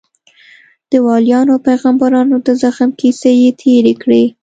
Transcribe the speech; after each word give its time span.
د 0.91 0.93
وليانو 1.05 1.51
او 1.55 1.59
پيغمبرانو 1.67 2.35
د 2.45 2.47
زغم 2.61 2.89
کيسې 2.99 3.31
يې 3.41 3.51
تېرې 3.61 3.93
کړې. 4.01 4.23